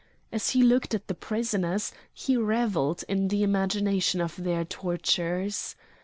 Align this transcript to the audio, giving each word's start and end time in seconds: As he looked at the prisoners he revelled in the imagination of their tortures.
As 0.31 0.49
he 0.49 0.63
looked 0.63 0.95
at 0.95 1.05
the 1.07 1.13
prisoners 1.13 1.93
he 2.11 2.35
revelled 2.35 3.03
in 3.07 3.27
the 3.27 3.43
imagination 3.43 4.19
of 4.19 4.35
their 4.35 4.65
tortures. 4.65 5.75